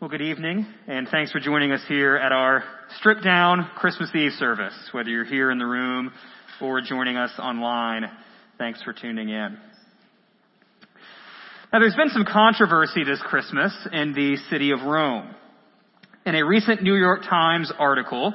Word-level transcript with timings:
Well, 0.00 0.08
good 0.08 0.22
evening, 0.22 0.66
and 0.86 1.06
thanks 1.08 1.30
for 1.30 1.40
joining 1.40 1.72
us 1.72 1.82
here 1.86 2.16
at 2.16 2.32
our 2.32 2.64
stripped 2.96 3.22
down 3.22 3.68
Christmas 3.76 4.08
Eve 4.14 4.32
service. 4.38 4.72
Whether 4.92 5.10
you're 5.10 5.26
here 5.26 5.50
in 5.50 5.58
the 5.58 5.66
room 5.66 6.10
or 6.58 6.80
joining 6.80 7.18
us 7.18 7.30
online, 7.38 8.10
thanks 8.56 8.82
for 8.82 8.94
tuning 8.94 9.28
in. 9.28 9.58
Now, 11.70 11.80
there's 11.80 11.94
been 11.96 12.08
some 12.08 12.24
controversy 12.24 13.04
this 13.04 13.20
Christmas 13.20 13.76
in 13.92 14.14
the 14.14 14.38
city 14.48 14.70
of 14.70 14.80
Rome. 14.80 15.34
In 16.24 16.34
a 16.34 16.46
recent 16.46 16.82
New 16.82 16.96
York 16.96 17.24
Times 17.28 17.70
article, 17.78 18.32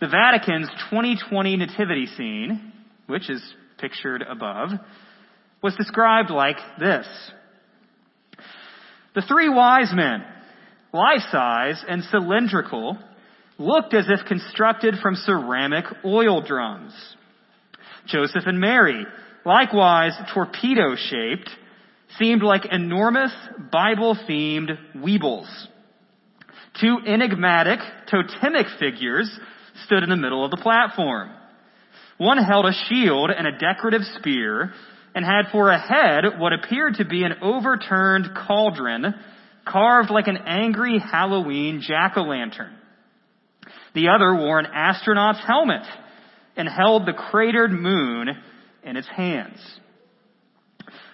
the 0.00 0.06
Vatican's 0.06 0.68
2020 0.90 1.56
nativity 1.56 2.06
scene, 2.06 2.72
which 3.08 3.28
is 3.28 3.42
pictured 3.78 4.22
above, 4.22 4.70
was 5.64 5.74
described 5.74 6.30
like 6.30 6.58
this. 6.78 7.08
The 9.16 9.22
three 9.22 9.48
wise 9.48 9.90
men 9.92 10.22
life 10.92 11.22
size 11.30 11.84
and 11.88 12.02
cylindrical, 12.04 12.98
looked 13.58 13.94
as 13.94 14.06
if 14.08 14.26
constructed 14.26 14.94
from 15.02 15.16
ceramic 15.16 15.84
oil 16.04 16.42
drums. 16.42 16.92
Joseph 18.06 18.44
and 18.46 18.60
Mary, 18.60 19.04
likewise 19.44 20.12
torpedo 20.32 20.94
shaped, 20.96 21.50
seemed 22.18 22.42
like 22.42 22.64
enormous 22.70 23.32
Bible 23.70 24.16
themed 24.28 24.78
weebles. 24.96 25.48
Two 26.80 26.98
enigmatic 27.06 27.80
totemic 28.08 28.66
figures 28.78 29.30
stood 29.84 30.02
in 30.02 30.10
the 30.10 30.16
middle 30.16 30.44
of 30.44 30.50
the 30.50 30.56
platform. 30.56 31.30
One 32.16 32.38
held 32.38 32.66
a 32.66 32.72
shield 32.88 33.30
and 33.30 33.46
a 33.46 33.58
decorative 33.58 34.02
spear 34.18 34.72
and 35.14 35.24
had 35.24 35.50
for 35.50 35.70
a 35.70 35.78
head 35.78 36.38
what 36.38 36.52
appeared 36.52 36.94
to 36.94 37.04
be 37.04 37.24
an 37.24 37.34
overturned 37.42 38.30
cauldron 38.46 39.14
carved 39.70 40.10
like 40.10 40.26
an 40.26 40.38
angry 40.46 40.98
Halloween 40.98 41.82
jack-o'-lantern. 41.82 42.74
The 43.94 44.08
other 44.08 44.34
wore 44.34 44.58
an 44.58 44.66
astronaut's 44.66 45.44
helmet 45.46 45.82
and 46.56 46.68
held 46.68 47.06
the 47.06 47.12
cratered 47.12 47.70
moon 47.70 48.28
in 48.82 48.96
its 48.96 49.08
hands. 49.08 49.58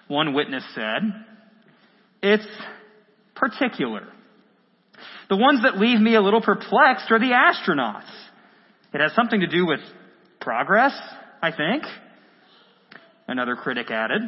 One 0.08 0.34
witness 0.34 0.64
said, 0.74 1.02
it's 2.22 2.46
particular. 3.34 4.08
The 5.28 5.36
ones 5.36 5.62
that 5.62 5.78
leave 5.78 6.00
me 6.00 6.14
a 6.14 6.20
little 6.20 6.42
perplexed 6.42 7.11
are 7.11 7.18
the 7.18 7.33
astronauts. 7.33 8.11
It 8.92 9.00
has 9.00 9.12
something 9.14 9.41
to 9.41 9.46
do 9.46 9.66
with 9.66 9.80
progress, 10.41 10.92
I 11.42 11.50
think. 11.50 11.84
Another 13.27 13.56
critic 13.56 13.91
added. 13.91 14.22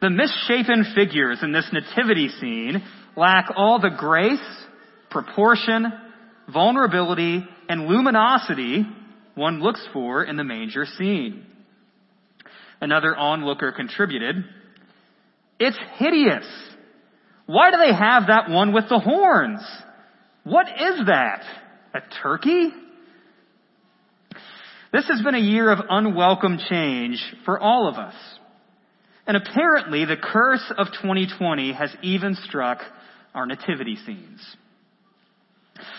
The 0.00 0.10
misshapen 0.10 0.92
figures 0.94 1.38
in 1.42 1.52
this 1.52 1.68
nativity 1.72 2.28
scene 2.28 2.82
lack 3.16 3.46
all 3.56 3.80
the 3.80 3.90
grace, 3.96 4.38
proportion, 5.10 5.86
vulnerability, 6.52 7.44
and 7.68 7.86
luminosity 7.86 8.84
one 9.34 9.60
looks 9.60 9.86
for 9.92 10.22
in 10.22 10.36
the 10.36 10.44
manger 10.44 10.86
scene. 10.86 11.46
Another 12.80 13.16
onlooker 13.16 13.72
contributed, 13.72 14.44
It's 15.58 15.78
hideous. 15.96 16.46
Why 17.46 17.70
do 17.70 17.76
they 17.78 17.94
have 17.94 18.28
that 18.28 18.48
one 18.48 18.72
with 18.72 18.88
the 18.88 18.98
horns? 18.98 19.60
What 20.44 20.66
is 20.68 21.06
that? 21.06 21.42
A 21.94 22.00
turkey? 22.22 22.70
This 24.92 25.08
has 25.08 25.22
been 25.22 25.34
a 25.34 25.38
year 25.38 25.70
of 25.70 25.80
unwelcome 25.88 26.58
change 26.68 27.22
for 27.44 27.58
all 27.58 27.88
of 27.88 27.96
us. 27.96 28.14
And 29.26 29.36
apparently 29.36 30.04
the 30.04 30.16
curse 30.16 30.72
of 30.76 30.88
2020 30.88 31.72
has 31.72 31.94
even 32.02 32.34
struck 32.34 32.78
our 33.34 33.46
nativity 33.46 33.96
scenes. 33.96 34.40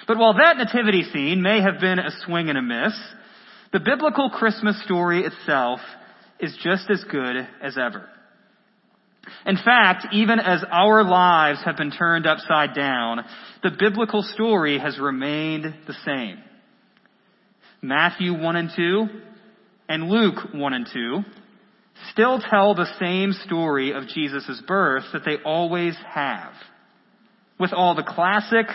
But 0.07 0.17
while 0.17 0.35
that 0.35 0.57
nativity 0.57 1.03
scene 1.03 1.41
may 1.41 1.61
have 1.61 1.79
been 1.79 1.99
a 1.99 2.11
swing 2.25 2.49
and 2.49 2.57
a 2.57 2.61
miss, 2.61 2.93
the 3.73 3.79
biblical 3.79 4.29
Christmas 4.29 4.81
story 4.83 5.23
itself 5.25 5.79
is 6.39 6.57
just 6.63 6.89
as 6.89 7.03
good 7.11 7.47
as 7.61 7.77
ever. 7.77 8.07
In 9.45 9.57
fact, 9.57 10.07
even 10.13 10.39
as 10.39 10.63
our 10.71 11.03
lives 11.03 11.59
have 11.65 11.77
been 11.77 11.91
turned 11.91 12.27
upside 12.27 12.75
down, 12.75 13.25
the 13.63 13.71
biblical 13.77 14.21
story 14.21 14.77
has 14.77 14.99
remained 14.99 15.65
the 15.87 15.95
same. 16.05 16.39
Matthew 17.81 18.33
1 18.33 18.55
and 18.55 18.69
2 18.75 19.07
and 19.89 20.09
Luke 20.09 20.53
1 20.53 20.73
and 20.73 20.87
2 20.91 21.23
still 22.11 22.39
tell 22.39 22.75
the 22.75 22.87
same 22.99 23.33
story 23.33 23.91
of 23.93 24.07
Jesus' 24.07 24.61
birth 24.67 25.03
that 25.13 25.23
they 25.25 25.37
always 25.43 25.95
have. 26.13 26.53
With 27.59 27.73
all 27.73 27.95
the 27.95 28.03
classic, 28.03 28.67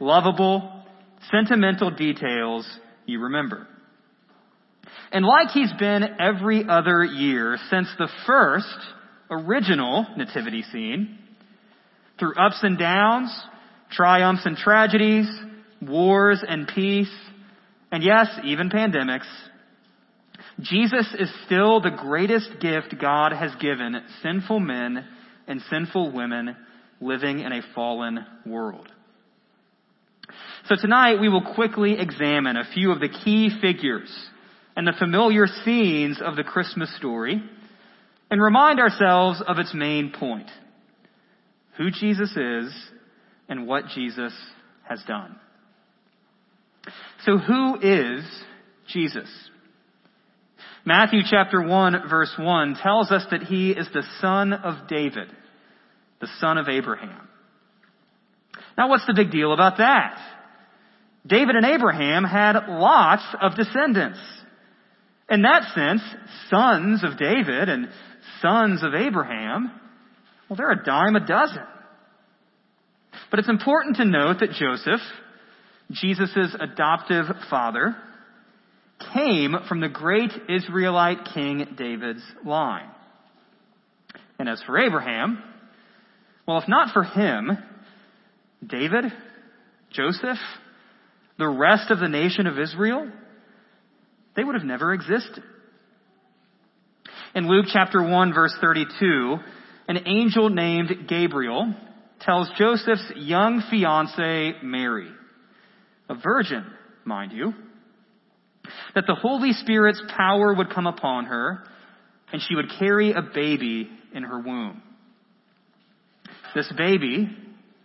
lovable, 0.00 0.84
sentimental 1.30 1.90
details 1.90 2.68
you 3.06 3.20
remember. 3.20 3.66
And 5.10 5.24
like 5.24 5.48
he's 5.48 5.72
been 5.78 6.04
every 6.20 6.64
other 6.68 7.02
year 7.04 7.56
since 7.70 7.88
the 7.98 8.08
first 8.26 8.66
original 9.30 10.06
nativity 10.16 10.62
scene, 10.62 11.18
through 12.18 12.34
ups 12.34 12.58
and 12.62 12.78
downs, 12.78 13.30
triumphs 13.90 14.44
and 14.44 14.56
tragedies, 14.56 15.26
wars 15.80 16.44
and 16.46 16.68
peace, 16.68 17.12
and 17.90 18.02
yes, 18.02 18.26
even 18.44 18.68
pandemics, 18.68 19.26
Jesus 20.60 21.06
is 21.18 21.30
still 21.46 21.80
the 21.80 21.90
greatest 21.90 22.50
gift 22.60 22.94
God 23.00 23.32
has 23.32 23.54
given 23.60 24.02
sinful 24.22 24.58
men 24.58 25.06
and 25.46 25.62
sinful 25.70 26.12
women 26.12 26.56
living 27.00 27.40
in 27.40 27.52
a 27.52 27.62
fallen 27.74 28.18
world. 28.44 28.88
So 30.66 30.74
tonight 30.74 31.20
we 31.20 31.28
will 31.28 31.54
quickly 31.54 31.98
examine 31.98 32.56
a 32.56 32.68
few 32.74 32.90
of 32.90 33.00
the 33.00 33.08
key 33.08 33.50
figures 33.60 34.12
and 34.76 34.86
the 34.86 34.92
familiar 34.98 35.46
scenes 35.64 36.20
of 36.20 36.36
the 36.36 36.44
Christmas 36.44 36.94
story 36.96 37.42
and 38.30 38.42
remind 38.42 38.80
ourselves 38.80 39.40
of 39.46 39.58
its 39.58 39.72
main 39.72 40.12
point. 40.12 40.50
Who 41.76 41.90
Jesus 41.90 42.36
is 42.36 42.90
and 43.48 43.66
what 43.66 43.86
Jesus 43.94 44.34
has 44.88 45.02
done. 45.06 45.36
So 47.24 47.38
who 47.38 47.78
is 47.80 48.24
Jesus? 48.88 49.28
Matthew 50.88 51.20
chapter 51.28 51.60
1 51.60 52.08
verse 52.08 52.32
1 52.38 52.78
tells 52.82 53.10
us 53.10 53.22
that 53.30 53.42
he 53.42 53.72
is 53.72 53.86
the 53.92 54.04
son 54.22 54.54
of 54.54 54.88
David, 54.88 55.28
the 56.18 56.28
son 56.40 56.56
of 56.56 56.66
Abraham. 56.66 57.28
Now 58.78 58.88
what's 58.88 59.06
the 59.06 59.12
big 59.12 59.30
deal 59.30 59.52
about 59.52 59.76
that? 59.76 60.18
David 61.26 61.56
and 61.56 61.66
Abraham 61.66 62.24
had 62.24 62.54
lots 62.68 63.22
of 63.38 63.54
descendants. 63.54 64.18
In 65.28 65.42
that 65.42 65.74
sense, 65.74 66.00
sons 66.48 67.04
of 67.04 67.18
David 67.18 67.68
and 67.68 67.90
sons 68.40 68.82
of 68.82 68.94
Abraham, 68.94 69.70
well, 70.48 70.56
they're 70.56 70.70
a 70.70 70.84
dime 70.84 71.16
a 71.16 71.26
dozen. 71.26 71.66
But 73.30 73.40
it's 73.40 73.50
important 73.50 73.96
to 73.96 74.06
note 74.06 74.40
that 74.40 74.52
Joseph, 74.52 75.02
Jesus' 75.90 76.56
adoptive 76.58 77.26
father, 77.50 77.94
came 79.12 79.54
from 79.68 79.80
the 79.80 79.88
great 79.88 80.30
Israelite 80.48 81.28
king 81.34 81.74
David's 81.76 82.22
line. 82.44 82.90
And 84.38 84.48
as 84.48 84.62
for 84.62 84.78
Abraham, 84.78 85.42
well, 86.46 86.58
if 86.58 86.68
not 86.68 86.92
for 86.92 87.02
him, 87.02 87.58
David, 88.66 89.04
Joseph, 89.90 90.38
the 91.38 91.48
rest 91.48 91.90
of 91.90 92.00
the 92.00 92.08
nation 92.08 92.46
of 92.46 92.58
Israel, 92.58 93.10
they 94.36 94.44
would 94.44 94.54
have 94.54 94.64
never 94.64 94.92
existed. 94.92 95.42
In 97.34 97.48
Luke 97.48 97.66
chapter 97.72 98.02
1 98.02 98.34
verse 98.34 98.56
32, 98.60 99.36
an 99.88 99.98
angel 100.06 100.48
named 100.48 101.08
Gabriel 101.08 101.74
tells 102.20 102.50
Joseph's 102.58 103.12
young 103.16 103.62
fiancee 103.70 104.54
Mary, 104.62 105.08
a 106.08 106.14
virgin, 106.14 106.64
mind 107.04 107.32
you, 107.32 107.52
that 108.94 109.06
the 109.06 109.14
Holy 109.14 109.52
Spirit's 109.52 110.02
power 110.16 110.54
would 110.54 110.70
come 110.70 110.86
upon 110.86 111.26
her 111.26 111.64
and 112.32 112.42
she 112.42 112.54
would 112.54 112.70
carry 112.78 113.12
a 113.12 113.22
baby 113.22 113.88
in 114.14 114.22
her 114.22 114.40
womb. 114.40 114.82
This 116.54 116.70
baby, 116.76 117.28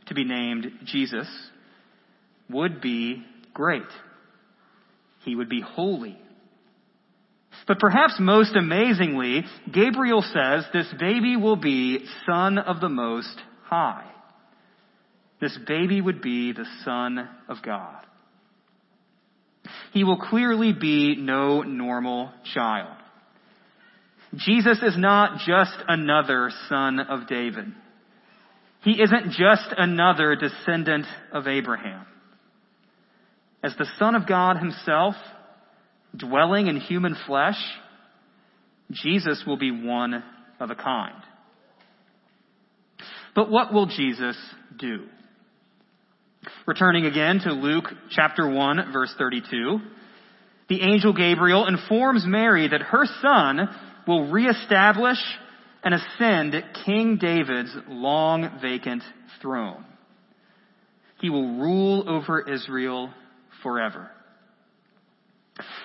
to 0.08 0.14
be 0.14 0.24
named 0.24 0.68
Jesus, 0.86 1.28
would 2.50 2.82
be 2.82 3.24
great. 3.54 3.82
He 5.24 5.36
would 5.36 5.50
be 5.50 5.62
holy. 5.62 6.18
But 7.68 7.80
perhaps 7.80 8.16
most 8.20 8.56
amazingly, 8.56 9.44
Gabriel 9.72 10.22
says 10.22 10.66
this 10.74 10.92
baby 11.00 11.38
will 11.38 11.56
be 11.56 12.06
Son 12.26 12.58
of 12.58 12.82
the 12.82 12.90
Most 12.90 13.40
High. 13.64 14.10
This 15.40 15.58
baby 15.68 16.02
would 16.02 16.22
be 16.22 16.52
the 16.52 16.66
Son 16.84 17.30
of 17.48 17.58
God 17.64 18.06
he 19.94 20.04
will 20.04 20.18
clearly 20.18 20.74
be 20.74 21.16
no 21.16 21.62
normal 21.62 22.32
child. 22.54 22.96
Jesus 24.36 24.80
is 24.82 24.98
not 24.98 25.40
just 25.46 25.78
another 25.88 26.52
son 26.68 27.00
of 27.00 27.28
David. 27.28 27.66
He 28.84 29.02
isn't 29.02 29.32
just 29.32 29.74
another 29.78 30.36
descendant 30.36 31.06
of 31.32 31.48
Abraham. 31.48 32.06
As 33.64 33.74
the 33.78 33.88
Son 33.98 34.16
of 34.16 34.28
God 34.28 34.58
himself, 34.58 35.16
dwelling 36.16 36.68
in 36.68 36.78
human 36.78 37.16
flesh, 37.26 37.56
Jesus 38.92 39.44
will 39.48 39.58
be 39.58 39.72
one 39.72 40.22
of 40.60 40.70
a 40.70 40.76
kind. 40.76 41.24
But 43.36 43.50
what 43.50 43.74
will 43.74 43.86
Jesus 43.86 44.38
do? 44.78 45.06
Returning 46.66 47.06
again 47.06 47.40
to 47.40 47.52
Luke 47.52 47.86
chapter 48.10 48.48
1 48.48 48.92
verse 48.92 49.14
32, 49.18 49.80
the 50.70 50.82
angel 50.82 51.14
Gabriel 51.14 51.68
informs 51.68 52.26
Mary 52.26 52.68
that 52.68 52.82
her 52.82 53.06
son 53.22 53.70
will 54.08 54.32
reestablish 54.32 55.18
and 55.84 55.94
ascend 55.94 56.56
King 56.86 57.18
David's 57.18 57.76
long 57.88 58.60
vacant 58.62 59.04
throne. 59.42 59.86
He 61.22 61.30
will 61.30 61.58
rule 61.58 62.10
over 62.10 62.42
Israel 62.42 63.14
forever. 63.62 64.10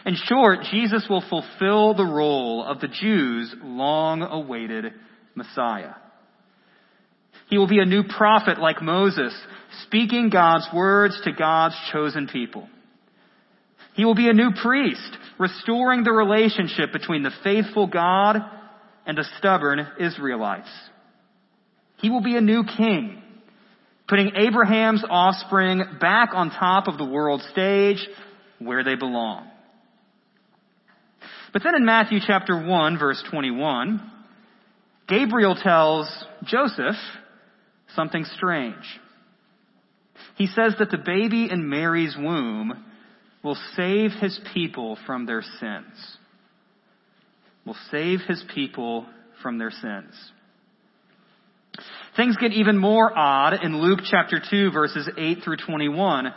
In 0.06 0.14
short, 0.14 0.60
Jesus 0.70 1.06
will 1.10 1.22
fulfill 1.28 1.94
the 1.94 2.04
role 2.04 2.64
of 2.64 2.80
the 2.80 2.88
Jews' 2.88 3.54
long 3.62 4.22
awaited 4.22 4.92
Messiah. 5.34 5.94
He 7.48 7.58
will 7.58 7.68
be 7.68 7.80
a 7.80 7.86
new 7.86 8.04
prophet 8.04 8.58
like 8.58 8.82
Moses, 8.82 9.34
speaking 9.84 10.30
God's 10.30 10.68
words 10.74 11.20
to 11.24 11.32
God's 11.32 11.76
chosen 11.92 12.28
people. 12.28 12.68
He 13.94 14.04
will 14.04 14.14
be 14.14 14.28
a 14.28 14.32
new 14.32 14.52
priest, 14.62 15.16
restoring 15.38 16.04
the 16.04 16.12
relationship 16.12 16.92
between 16.92 17.22
the 17.22 17.32
faithful 17.42 17.86
God 17.86 18.36
and 19.06 19.18
the 19.18 19.24
stubborn 19.38 19.86
Israelites. 19.98 20.68
He 21.96 22.10
will 22.10 22.22
be 22.22 22.36
a 22.36 22.40
new 22.40 22.62
king, 22.76 23.20
putting 24.06 24.32
Abraham's 24.36 25.04
offspring 25.08 25.82
back 26.00 26.30
on 26.32 26.50
top 26.50 26.86
of 26.86 26.96
the 26.96 27.04
world 27.04 27.42
stage 27.50 28.06
where 28.60 28.84
they 28.84 28.94
belong. 28.94 29.50
But 31.52 31.62
then 31.64 31.74
in 31.74 31.84
Matthew 31.84 32.20
chapter 32.24 32.56
1 32.56 32.98
verse 32.98 33.22
21, 33.30 34.12
Gabriel 35.08 35.56
tells 35.56 36.08
Joseph 36.44 36.96
something 37.96 38.24
strange. 38.36 38.84
He 40.38 40.46
says 40.46 40.74
that 40.78 40.90
the 40.90 40.98
baby 40.98 41.50
in 41.50 41.68
Mary's 41.68 42.16
womb 42.16 42.84
will 43.42 43.58
save 43.76 44.12
his 44.12 44.40
people 44.54 44.96
from 45.04 45.26
their 45.26 45.42
sins. 45.42 46.16
Will 47.66 47.76
save 47.90 48.20
his 48.20 48.42
people 48.54 49.06
from 49.42 49.58
their 49.58 49.72
sins. 49.72 50.14
Things 52.16 52.36
get 52.36 52.52
even 52.52 52.78
more 52.78 53.16
odd 53.16 53.64
in 53.64 53.80
Luke 53.80 54.00
chapter 54.08 54.40
2 54.48 54.70
verses 54.70 55.08
8 55.16 55.38
through 55.42 55.56
21 55.56 56.32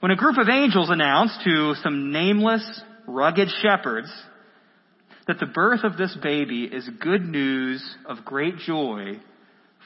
when 0.00 0.12
a 0.12 0.16
group 0.16 0.36
of 0.38 0.48
angels 0.48 0.90
announce 0.90 1.32
to 1.44 1.74
some 1.82 2.12
nameless, 2.12 2.82
rugged 3.06 3.48
shepherds 3.62 4.12
that 5.26 5.40
the 5.40 5.46
birth 5.46 5.84
of 5.84 5.96
this 5.96 6.16
baby 6.22 6.64
is 6.64 6.88
good 7.00 7.22
news 7.22 7.82
of 8.06 8.24
great 8.24 8.58
joy 8.58 9.18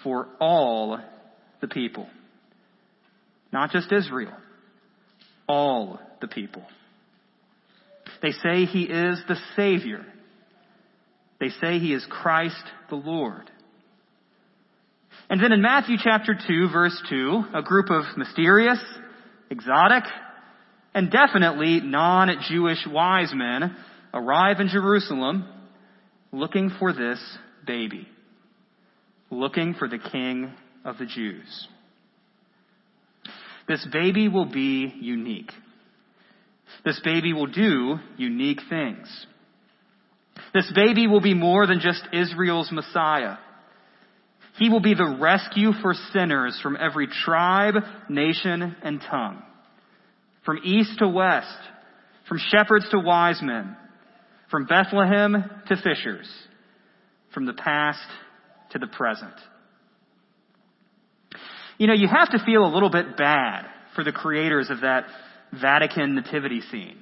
for 0.02 0.26
all 0.40 0.98
the 1.60 1.68
people. 1.68 2.08
Not 3.52 3.70
just 3.70 3.92
Israel. 3.92 4.32
All 5.46 6.00
the 6.20 6.28
people. 6.28 6.64
They 8.22 8.32
say 8.32 8.64
he 8.64 8.84
is 8.84 9.20
the 9.28 9.36
Savior. 9.56 10.04
They 11.40 11.50
say 11.60 11.78
he 11.78 11.92
is 11.92 12.06
Christ 12.08 12.62
the 12.88 12.96
Lord. 12.96 13.50
And 15.28 15.42
then 15.42 15.52
in 15.52 15.60
Matthew 15.60 15.96
chapter 16.02 16.34
2 16.34 16.68
verse 16.72 17.00
2, 17.08 17.44
a 17.54 17.62
group 17.62 17.90
of 17.90 18.04
mysterious, 18.16 18.78
exotic, 19.50 20.04
and 20.94 21.10
definitely 21.10 21.80
non-Jewish 21.80 22.86
wise 22.86 23.32
men 23.34 23.74
arrive 24.14 24.60
in 24.60 24.68
Jerusalem 24.68 25.48
looking 26.32 26.70
for 26.78 26.92
this 26.92 27.18
baby, 27.66 28.08
looking 29.30 29.74
for 29.74 29.88
the 29.88 29.98
king 29.98 30.52
of 30.84 30.98
the 30.98 31.06
Jews. 31.06 31.68
This 33.68 33.86
baby 33.92 34.28
will 34.28 34.46
be 34.46 34.92
unique. 35.00 35.52
This 36.84 37.00
baby 37.04 37.32
will 37.32 37.46
do 37.46 37.96
unique 38.16 38.60
things. 38.68 39.26
This 40.54 40.70
baby 40.74 41.06
will 41.06 41.20
be 41.20 41.34
more 41.34 41.66
than 41.66 41.80
just 41.80 42.02
Israel's 42.12 42.70
Messiah. 42.72 43.36
He 44.58 44.68
will 44.68 44.80
be 44.80 44.94
the 44.94 45.16
rescue 45.18 45.72
for 45.80 45.94
sinners 46.12 46.58
from 46.62 46.76
every 46.76 47.06
tribe, 47.06 47.74
nation, 48.08 48.76
and 48.82 49.00
tongue. 49.00 49.42
From 50.44 50.58
east 50.64 50.98
to 50.98 51.08
west, 51.08 51.46
from 52.28 52.38
shepherds 52.38 52.88
to 52.90 52.98
wise 52.98 53.40
men, 53.40 53.76
from 54.50 54.66
Bethlehem 54.66 55.44
to 55.68 55.76
fishers, 55.76 56.28
from 57.32 57.46
the 57.46 57.54
past 57.54 58.06
to 58.70 58.78
the 58.78 58.88
present. 58.88 59.32
You 61.78 61.86
know, 61.86 61.94
you 61.94 62.08
have 62.08 62.30
to 62.30 62.44
feel 62.44 62.64
a 62.64 62.72
little 62.72 62.90
bit 62.90 63.16
bad 63.16 63.66
for 63.94 64.04
the 64.04 64.12
creators 64.12 64.70
of 64.70 64.80
that 64.82 65.04
Vatican 65.52 66.14
nativity 66.14 66.60
scene. 66.70 66.98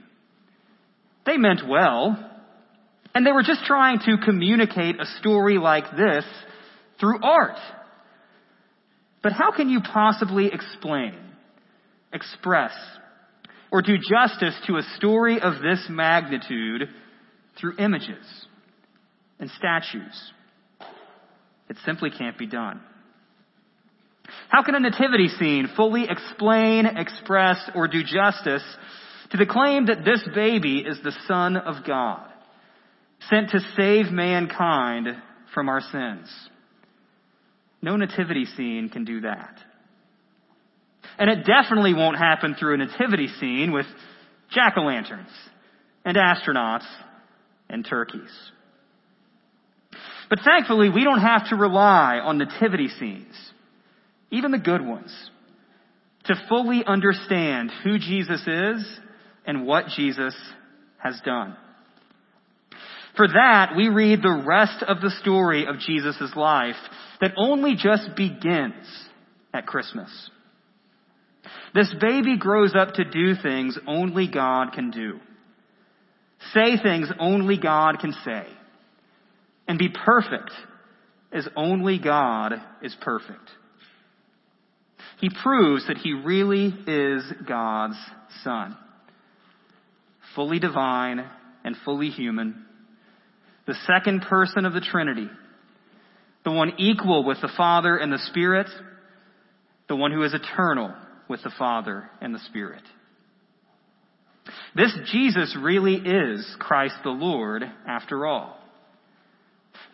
They 1.26 1.37
meant 1.37 1.67
well, 1.69 2.17
and 3.14 3.26
they 3.26 3.32
were 3.32 3.43
just 3.43 3.64
trying 3.64 3.99
to 4.00 4.17
communicate 4.25 5.00
a 5.00 5.06
story 5.20 5.58
like 5.58 5.84
this 5.96 6.25
through 6.99 7.20
art. 7.22 7.58
But 9.22 9.32
how 9.32 9.52
can 9.52 9.69
you 9.69 9.81
possibly 9.81 10.46
explain, 10.52 11.14
express, 12.12 12.73
or 13.70 13.82
do 13.82 13.96
justice 13.99 14.55
to 14.66 14.76
a 14.76 14.82
story 14.96 15.40
of 15.40 15.61
this 15.62 15.87
magnitude 15.88 16.88
through 17.58 17.76
images 17.78 18.25
and 19.38 19.50
statues? 19.50 20.32
It 21.69 21.76
simply 21.84 22.11
can't 22.11 22.38
be 22.38 22.46
done. 22.46 22.81
How 24.49 24.62
can 24.62 24.75
a 24.75 24.81
nativity 24.81 25.29
scene 25.29 25.69
fully 25.77 26.06
explain, 26.09 26.87
express, 26.87 27.59
or 27.75 27.88
do 27.88 28.03
justice 28.03 28.65
to 29.31 29.37
the 29.37 29.47
claim 29.47 29.87
that 29.87 30.05
this 30.05 30.27
baby 30.35 30.79
is 30.81 30.99
the 31.03 31.12
Son 31.27 31.56
of 31.56 31.85
God, 31.87 32.27
sent 33.29 33.50
to 33.50 33.61
save 33.77 34.11
mankind 34.11 35.09
from 35.55 35.69
our 35.69 35.81
sins? 35.81 36.29
No 37.82 37.97
nativity 37.97 38.44
scene 38.44 38.88
can 38.88 39.05
do 39.05 39.23
that. 39.23 39.56
And 41.19 41.31
it 41.31 41.47
definitely 41.47 41.94
won't 41.94 42.19
happen 42.19 42.55
through 42.55 42.75
a 42.75 42.79
nativity 42.79 43.28
scene 43.28 43.73
with 43.73 43.87
jack-o'-lanterns 44.50 45.31
and 46.04 46.16
astronauts 46.16 46.87
and 47.69 47.87
turkeys. 47.87 48.31
But 50.28 50.40
thankfully, 50.45 50.90
we 50.90 51.04
don't 51.04 51.21
have 51.21 51.49
to 51.49 51.57
rely 51.57 52.21
on 52.23 52.38
nativity 52.38 52.88
scenes 52.88 53.35
even 54.30 54.50
the 54.50 54.58
good 54.58 54.84
ones, 54.84 55.12
to 56.25 56.34
fully 56.49 56.84
understand 56.87 57.72
who 57.82 57.99
Jesus 57.99 58.42
is 58.46 58.99
and 59.46 59.66
what 59.66 59.87
Jesus 59.96 60.34
has 60.99 61.20
done. 61.25 61.56
For 63.16 63.26
that, 63.26 63.72
we 63.76 63.88
read 63.88 64.22
the 64.22 64.44
rest 64.46 64.82
of 64.87 65.00
the 65.00 65.10
story 65.20 65.66
of 65.66 65.78
Jesus' 65.78 66.32
life 66.37 66.76
that 67.20 67.32
only 67.37 67.75
just 67.75 68.14
begins 68.16 68.87
at 69.52 69.66
Christmas. 69.66 70.10
This 71.75 71.92
baby 72.00 72.37
grows 72.38 72.75
up 72.75 72.94
to 72.94 73.04
do 73.04 73.34
things 73.34 73.78
only 73.87 74.28
God 74.28 74.72
can 74.72 74.90
do. 74.90 75.18
Say 76.54 76.76
things 76.82 77.08
only 77.18 77.58
God 77.58 77.99
can 78.00 78.12
say. 78.25 78.46
And 79.66 79.78
be 79.78 79.88
perfect 79.88 80.50
as 81.32 81.49
only 81.56 81.99
God 81.99 82.54
is 82.82 82.96
perfect 83.00 83.50
he 85.21 85.31
proves 85.43 85.87
that 85.87 85.99
he 85.99 86.12
really 86.15 86.75
is 86.87 87.23
God's 87.47 87.99
son. 88.43 88.77
Fully 90.35 90.59
divine 90.59 91.25
and 91.62 91.77
fully 91.85 92.09
human. 92.09 92.65
The 93.67 93.75
second 93.87 94.23
person 94.23 94.65
of 94.65 94.73
the 94.73 94.81
Trinity. 94.81 95.29
The 96.45 96.53
one 96.53 96.73
equal 96.79 97.25
with 97.25 97.39
the 97.43 97.50
Father 97.55 97.97
and 97.99 98.11
the 98.11 98.19
Spirit. 98.31 98.69
The 99.89 99.97
one 99.97 100.11
who 100.11 100.23
is 100.23 100.33
eternal 100.33 100.95
with 101.29 101.43
the 101.43 101.53
Father 101.59 102.09
and 102.23 102.35
the 102.35 102.41
Spirit. 102.47 102.83
This 104.75 104.97
Jesus 105.12 105.55
really 105.61 105.97
is 105.97 106.57
Christ 106.59 106.95
the 107.05 107.11
Lord 107.11 107.62
after 107.87 108.25
all. 108.25 108.59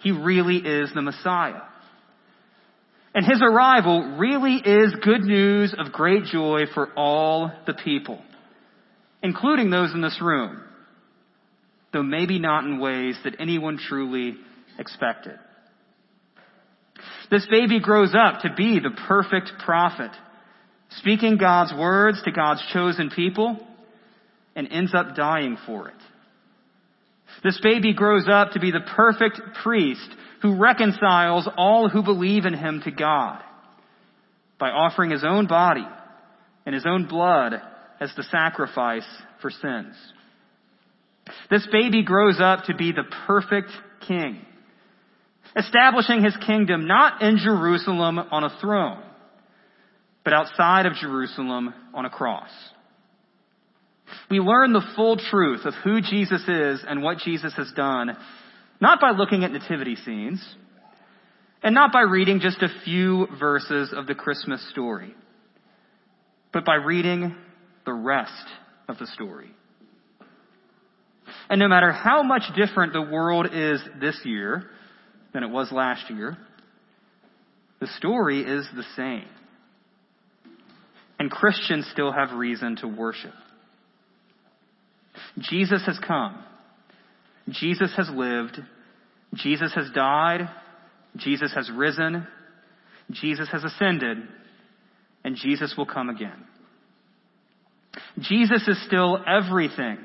He 0.03 0.13
really 0.13 0.59
is 0.59 0.91
the 0.95 1.03
Messiah. 1.03 1.63
And 3.17 3.25
his 3.25 3.41
arrival 3.41 4.17
really 4.19 4.57
is 4.57 4.95
good 5.03 5.23
news 5.23 5.75
of 5.77 5.91
great 5.91 6.25
joy 6.25 6.65
for 6.75 6.93
all 6.99 7.51
the 7.67 7.73
people, 7.73 8.21
including 9.23 9.71
those 9.71 9.95
in 9.95 10.03
this 10.03 10.21
room, 10.21 10.63
though 11.95 12.03
maybe 12.03 12.39
not 12.39 12.65
in 12.65 12.79
ways 12.79 13.17
that 13.25 13.37
anyone 13.41 13.79
truly 13.79 14.37
expected. 14.79 15.39
This 17.31 17.47
baby 17.51 17.81
grows 17.81 18.15
up 18.15 18.43
to 18.43 18.53
be 18.55 18.81
the 18.81 18.95
perfect 19.09 19.51
prophet, 19.65 20.11
speaking 20.99 21.39
God's 21.39 21.73
words 21.73 22.21
to 22.25 22.33
God's 22.33 22.63
chosen 22.71 23.09
people 23.09 23.57
and 24.55 24.69
ends 24.71 24.95
up 24.95 25.17
dying 25.17 25.57
for 25.65 25.89
it. 25.89 25.95
This 27.43 27.59
baby 27.63 27.93
grows 27.93 28.27
up 28.29 28.53
to 28.53 28.61
be 28.61 28.71
the 28.71 28.85
perfect 28.95 29.41
priest 29.63 30.09
who 30.43 30.57
reconciles 30.57 31.49
all 31.57 31.89
who 31.89 32.03
believe 32.03 32.45
in 32.45 32.55
him 32.55 32.83
to 32.85 32.91
God 32.91 33.43
by 34.59 34.71
offering 34.71 35.11
his 35.11 35.25
own 35.25 35.47
body 35.47 35.87
and 36.65 36.75
his 36.75 36.87
own 36.87 37.07
blood 37.07 37.55
as 38.01 38.13
the 38.17 38.23
sacrifice 38.25 39.07
for 39.41 39.51
sins. 39.51 39.95
This 41.51 41.67
baby 41.71 42.03
grows 42.03 42.39
up 42.41 42.65
to 42.65 42.75
be 42.75 42.93
the 42.93 43.05
perfect 43.27 43.71
king, 44.07 44.41
establishing 45.57 46.23
his 46.23 46.37
kingdom 46.47 46.87
not 46.87 47.23
in 47.23 47.39
Jerusalem 47.39 48.19
on 48.19 48.45
a 48.45 48.59
throne, 48.61 49.03
but 50.25 50.33
outside 50.33 50.87
of 50.87 50.95
Jerusalem 50.95 51.73
on 51.95 52.05
a 52.05 52.11
cross. 52.11 52.51
We 54.31 54.41
learn 54.41 54.73
the 54.73 54.87
full 54.95 55.17
truth 55.17 55.65
of 55.65 55.75
who 55.85 56.01
Jesus 56.01 56.43
is 56.49 56.85
and 56.87 57.03
what 57.03 57.19
Jesus 57.19 57.55
has 57.57 57.71
done, 57.77 58.17
not 58.81 59.01
by 59.01 59.11
looking 59.11 59.45
at 59.45 59.53
nativity 59.53 59.97
scenes, 59.97 60.45
and 61.63 61.75
not 61.75 61.93
by 61.93 62.03
reading 62.03 62.41
just 62.41 62.63
a 62.63 62.69
few 62.85 63.27
verses 63.39 63.93
of 63.97 64.07
the 64.07 64.15
Christmas 64.15 64.69
story, 64.71 65.15
but 66.53 66.65
by 66.65 66.75
reading 66.75 67.35
the 67.85 67.93
rest 67.93 68.47
of 68.89 68.99
the 68.99 69.07
story. 69.07 69.51
And 71.49 71.59
no 71.59 71.69
matter 71.69 71.93
how 71.93 72.23
much 72.23 72.43
different 72.57 72.93
the 72.93 73.03
world 73.03 73.49
is 73.53 73.81
this 74.01 74.21
year 74.25 74.65
than 75.33 75.43
it 75.43 75.51
was 75.51 75.71
last 75.71 76.11
year, 76.11 76.37
the 77.81 77.87
story 77.99 78.41
is 78.41 78.67
the 78.75 78.85
same. 78.97 79.29
And 81.19 81.31
Christians 81.31 81.89
still 81.93 82.13
have 82.13 82.33
reason 82.33 82.77
to 82.77 82.89
worship. 82.89 83.33
Jesus 85.39 85.85
has 85.87 85.99
come. 86.07 86.43
Jesus 87.49 87.93
has 87.97 88.09
lived. 88.11 88.59
Jesus 89.35 89.73
has 89.75 89.91
died. 89.95 90.49
Jesus 91.17 91.53
has 91.55 91.71
risen. 91.71 92.27
Jesus 93.11 93.49
has 93.51 93.65
ascended. 93.65 94.19
And 95.25 95.37
Jesus 95.37 95.75
will 95.77 95.87
come 95.87 96.09
again. 96.09 96.45
Jesus 98.21 98.67
is 98.67 98.83
still 98.87 99.23
everything 99.27 99.99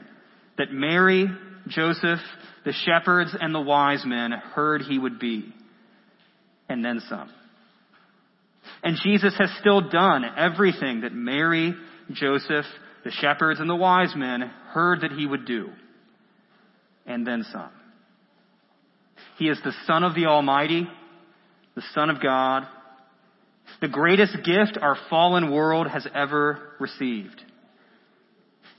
that 0.58 0.72
Mary, 0.72 1.28
Joseph, 1.68 2.20
the 2.66 2.74
shepherds, 2.74 3.36
and 3.40 3.54
the 3.54 3.62
wise 3.62 4.04
men 4.06 4.32
heard 4.32 4.82
he 4.82 5.00
would 5.00 5.20
be. 5.20 5.54
And 6.70 6.84
then 6.84 7.02
some. 7.08 7.30
And 8.84 8.98
Jesus 9.04 9.36
has 9.38 9.50
still 9.60 9.90
done 9.90 10.24
everything 10.38 11.02
that 11.02 11.14
Mary, 11.14 11.74
Joseph, 12.12 12.66
the 13.04 13.12
shepherds, 13.12 13.60
and 13.60 13.70
the 13.70 13.76
wise 13.76 14.14
men 14.16 14.42
heard 14.72 15.02
that 15.02 15.12
he 15.12 15.26
would 15.26 15.46
do. 15.46 15.70
And 17.06 17.26
then 17.26 17.46
some. 17.52 17.72
He 19.38 19.50
is 19.50 19.60
the 19.64 19.74
Son 19.88 20.04
of 20.04 20.14
the 20.14 20.28
Almighty, 20.28 20.88
the 21.76 21.84
Son 21.94 22.10
of 22.10 22.22
God, 22.22 22.68
the 23.80 23.88
greatest 23.88 24.36
gift 24.44 24.78
our 24.80 24.98
fallen 25.10 25.52
world 25.52 25.88
has 25.88 26.06
ever 26.14 26.74
received 26.80 27.42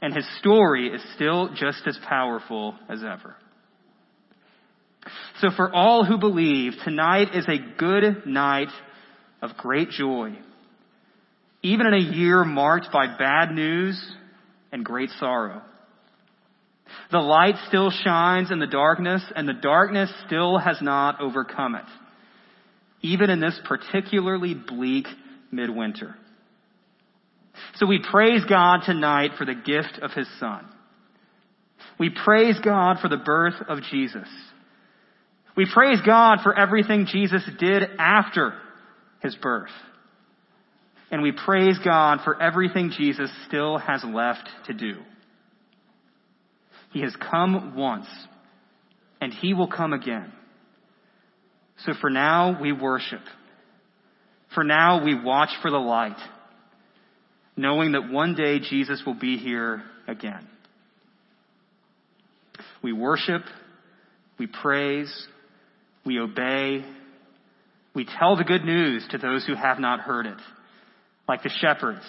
and 0.02 0.12
his 0.12 0.26
story 0.40 0.88
is 0.88 1.00
still 1.14 1.50
just 1.54 1.86
as 1.86 1.96
powerful 2.06 2.74
as 2.88 3.02
ever. 3.04 3.36
So 5.40 5.50
for 5.56 5.72
all 5.72 6.04
who 6.04 6.18
believe, 6.18 6.72
tonight 6.84 7.34
is 7.34 7.46
a 7.48 7.58
good 7.78 8.26
night 8.26 8.68
of 9.40 9.56
great 9.56 9.90
joy. 9.90 10.36
Even 11.62 11.86
in 11.86 11.94
a 11.94 12.14
year 12.14 12.44
marked 12.44 12.88
by 12.92 13.06
bad 13.06 13.52
news 13.52 14.00
and 14.72 14.84
great 14.84 15.10
sorrow. 15.20 15.62
The 17.10 17.18
light 17.18 17.54
still 17.68 17.90
shines 17.90 18.50
in 18.50 18.58
the 18.58 18.66
darkness 18.66 19.22
and 19.34 19.48
the 19.48 19.52
darkness 19.52 20.10
still 20.26 20.58
has 20.58 20.78
not 20.80 21.20
overcome 21.20 21.74
it. 21.74 21.84
Even 23.02 23.30
in 23.30 23.40
this 23.40 23.58
particularly 23.64 24.54
bleak 24.54 25.06
midwinter. 25.50 26.16
So 27.76 27.86
we 27.86 28.00
praise 28.10 28.42
God 28.48 28.80
tonight 28.84 29.32
for 29.38 29.44
the 29.44 29.54
gift 29.54 29.98
of 30.00 30.12
His 30.12 30.28
Son. 30.38 30.66
We 31.98 32.10
praise 32.10 32.58
God 32.64 32.98
for 33.00 33.08
the 33.08 33.16
birth 33.16 33.54
of 33.68 33.82
Jesus. 33.90 34.28
We 35.56 35.66
praise 35.72 35.98
God 36.04 36.38
for 36.42 36.58
everything 36.58 37.06
Jesus 37.06 37.42
did 37.58 37.82
after 37.98 38.54
His 39.22 39.36
birth. 39.36 39.70
And 41.12 41.22
we 41.22 41.30
praise 41.30 41.78
God 41.84 42.20
for 42.24 42.40
everything 42.42 42.90
Jesus 42.96 43.30
still 43.46 43.78
has 43.78 44.02
left 44.02 44.48
to 44.66 44.72
do. 44.72 44.94
He 46.92 47.02
has 47.02 47.14
come 47.30 47.76
once, 47.76 48.06
and 49.20 49.32
He 49.32 49.54
will 49.54 49.68
come 49.68 49.92
again. 49.92 50.32
So 51.84 51.92
for 52.00 52.10
now, 52.10 52.60
we 52.60 52.72
worship. 52.72 53.22
For 54.54 54.64
now, 54.64 55.04
we 55.04 55.14
watch 55.14 55.50
for 55.62 55.70
the 55.70 55.78
light 55.78 56.18
knowing 57.56 57.92
that 57.92 58.10
one 58.10 58.34
day 58.34 58.58
Jesus 58.58 59.02
will 59.04 59.14
be 59.14 59.36
here 59.36 59.82
again. 60.08 60.48
We 62.82 62.92
worship, 62.92 63.42
we 64.38 64.46
praise, 64.46 65.26
we 66.04 66.18
obey, 66.18 66.84
we 67.94 68.06
tell 68.18 68.36
the 68.36 68.44
good 68.44 68.64
news 68.64 69.06
to 69.10 69.18
those 69.18 69.44
who 69.44 69.54
have 69.54 69.78
not 69.78 70.00
heard 70.00 70.26
it, 70.26 70.38
like 71.28 71.42
the 71.42 71.48
shepherds 71.48 72.04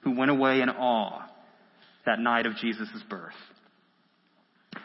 who 0.00 0.16
went 0.16 0.30
away 0.30 0.60
in 0.60 0.68
awe 0.68 1.22
that 2.06 2.18
night 2.18 2.46
of 2.46 2.56
Jesus' 2.56 2.88
birth. 3.08 3.34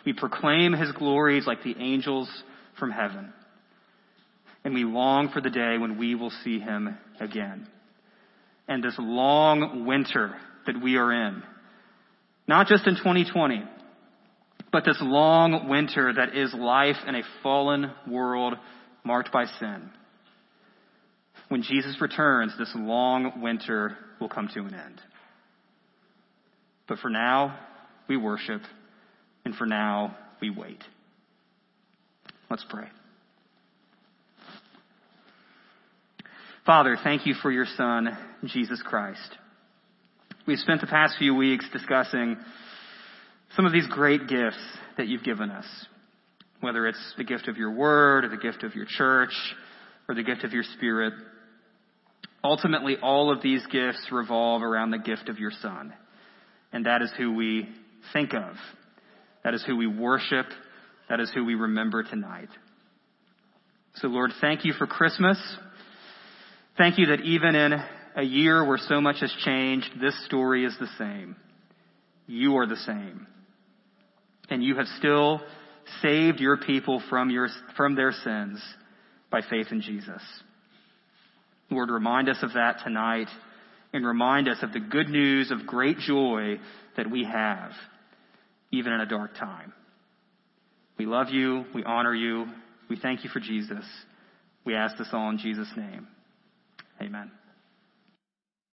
We 0.06 0.14
proclaim 0.14 0.74
his 0.74 0.92
glories 0.92 1.48
like 1.48 1.64
the 1.64 1.76
angels 1.80 2.30
from 2.78 2.92
heaven. 2.92 3.34
And 4.64 4.74
we 4.74 4.84
long 4.84 5.30
for 5.30 5.42
the 5.42 5.50
day 5.50 5.78
when 5.78 5.98
we 5.98 6.16
will 6.16 6.32
see 6.44 6.60
him 6.60 6.98
again 7.20 7.68
and 8.68 8.84
this 8.84 8.96
long 8.98 9.86
winter 9.86 10.36
that 10.66 10.82
we 10.82 10.98
are 10.98 11.12
in. 11.12 11.44
Not 12.48 12.68
just 12.68 12.88
in 12.88 12.96
2020, 12.96 13.64
but 14.72 14.86
this 14.86 14.98
long 15.02 15.70
winter 15.70 16.14
that 16.14 16.36
is 16.36 16.54
life 16.54 16.98
in 17.08 17.16
a 17.16 17.24
fallen 17.44 17.92
world 18.08 18.56
marked 19.04 19.32
by 19.32 19.46
sin. 19.60 19.90
When 21.50 21.62
Jesus 21.62 21.98
returns, 22.02 22.54
this 22.58 22.72
long 22.76 23.42
winter 23.42 23.98
will 24.20 24.30
come 24.30 24.50
to 24.54 24.62
an 24.62 24.74
end. 24.74 25.02
But 26.88 27.00
for 27.00 27.10
now, 27.10 27.60
we 28.08 28.18
worship, 28.18 28.62
and 29.44 29.56
for 29.56 29.66
now, 29.66 30.18
we 30.42 30.50
wait. 30.50 30.84
Let's 32.50 32.66
pray. 32.70 32.88
Father, 36.66 36.98
thank 37.04 37.28
you 37.28 37.36
for 37.42 37.52
your 37.52 37.66
Son, 37.78 38.18
Jesus 38.46 38.82
Christ. 38.84 39.38
We've 40.48 40.60
spent 40.60 40.82
the 40.82 40.88
past 40.88 41.16
few 41.18 41.36
weeks 41.36 41.66
discussing 41.72 42.38
some 43.56 43.66
of 43.66 43.72
these 43.72 43.88
great 43.88 44.28
gifts 44.28 44.58
that 44.98 45.08
you've 45.08 45.24
given 45.24 45.50
us, 45.52 45.66
whether 46.62 46.88
it's 46.88 47.14
the 47.18 47.24
gift 47.24 47.48
of 47.48 47.58
your 47.58 47.72
word 47.72 48.26
or 48.26 48.30
the 48.30 48.38
gift 48.38 48.64
of 48.64 48.76
your 48.76 48.86
church 48.88 49.34
or 50.08 50.16
the 50.16 50.24
gift 50.24 50.44
of 50.44 50.54
your 50.54 50.64
spirit. 50.76 51.14
Ultimately, 52.46 52.96
all 53.02 53.32
of 53.32 53.42
these 53.42 53.66
gifts 53.72 54.08
revolve 54.12 54.62
around 54.62 54.92
the 54.92 55.00
gift 55.00 55.30
of 55.30 55.40
your 55.40 55.50
Son. 55.64 55.92
And 56.72 56.86
that 56.86 57.02
is 57.02 57.12
who 57.18 57.34
we 57.34 57.68
think 58.14 58.36
of. 58.36 58.54
That 59.44 59.56
is 59.56 59.64
who 59.66 59.76
we 59.76 59.88
worship. 59.88 60.46
That 61.10 61.20
is 61.20 61.32
who 61.34 61.44
we 61.44 61.56
remember 61.56 62.04
tonight. 62.04 62.50
So 63.96 64.10
Lord, 64.10 64.30
thank 64.42 64.64
you 64.64 64.74
for 64.74 64.86
Christmas. 64.86 65.40
Thank 66.78 67.00
you 67.00 67.08
that 67.08 67.22
even 67.22 67.56
in 67.56 67.74
a 68.16 68.24
year 68.24 68.64
where 68.64 68.78
so 68.78 69.02
much 69.02 69.22
has 69.22 69.34
changed, 69.44 69.90
this 70.00 70.14
story 70.26 70.66
is 70.66 70.76
the 70.80 70.90
same. 71.00 71.36
You 72.28 72.58
are 72.58 72.68
the 72.68 72.76
same. 72.76 73.26
And 74.52 74.64
you 74.64 74.76
have 74.76 74.88
still 75.00 75.42
saved 76.04 76.40
your 76.40 76.58
people 76.58 77.02
from 77.10 77.32
your, 77.32 77.48
from 77.76 77.96
their 77.96 78.12
sins 78.12 78.62
by 79.32 79.42
faith 79.50 79.68
in 79.72 79.82
Jesus. 79.82 80.22
Lord, 81.70 81.90
remind 81.90 82.30
us 82.30 82.38
of 82.42 82.54
that 82.54 82.80
tonight 82.84 83.28
and 83.94 84.06
remind 84.06 84.48
us 84.48 84.58
of 84.62 84.74
the 84.74 84.80
good 84.80 85.10
news 85.10 85.52
of 85.52 85.66
great 85.66 85.98
joy 86.00 86.60
that 86.98 87.10
we 87.10 87.24
have, 87.24 87.72
even 88.72 88.94
in 88.94 89.02
a 89.02 89.06
dark 89.06 89.36
time. 89.36 89.74
We 90.98 91.06
love 91.06 91.30
you. 91.30 91.66
We 91.74 91.84
honor 91.84 92.14
you. 92.14 92.46
We 92.90 92.98
thank 92.98 93.24
you 93.24 93.30
for 93.30 93.40
Jesus. 93.40 93.86
We 94.66 94.76
ask 94.76 94.98
this 94.98 95.08
all 95.12 95.30
in 95.30 95.38
Jesus' 95.38 95.72
name. 95.76 96.08
Amen. 97.02 97.32